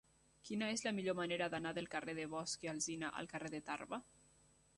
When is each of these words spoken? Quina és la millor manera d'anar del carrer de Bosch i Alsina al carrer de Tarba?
Quina 0.47 0.69
és 0.75 0.83
la 0.87 0.93
millor 0.99 1.17
manera 1.19 1.49
d'anar 1.55 1.75
del 1.79 1.91
carrer 1.97 2.17
de 2.21 2.27
Bosch 2.33 2.67
i 2.67 2.73
Alsina 2.73 3.13
al 3.23 3.31
carrer 3.37 3.53
de 3.57 3.63
Tarba? 3.71 4.03